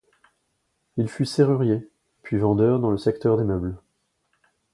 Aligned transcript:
Il 0.97 1.07
fut 1.07 1.27
serrurier, 1.27 1.87
puis 2.23 2.39
vendeur 2.39 2.79
dans 2.79 2.89
le 2.89 2.97
secteur 2.97 3.37
des 3.37 3.43
meubles. 3.43 3.77